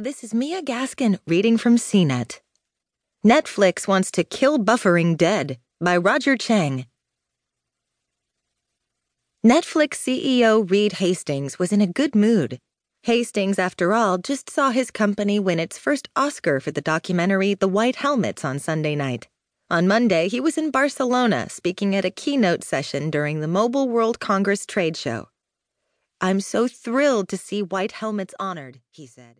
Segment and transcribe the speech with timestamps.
[0.00, 2.38] This is Mia Gaskin reading from CNET.
[3.26, 6.86] Netflix wants to kill buffering dead by Roger Cheng.
[9.44, 12.60] Netflix CEO Reed Hastings was in a good mood.
[13.02, 17.66] Hastings, after all, just saw his company win its first Oscar for the documentary The
[17.66, 19.26] White Helmets on Sunday night.
[19.68, 24.20] On Monday, he was in Barcelona speaking at a keynote session during the Mobile World
[24.20, 25.26] Congress trade show.
[26.20, 29.34] I'm so thrilled to see White Helmets honored, he said.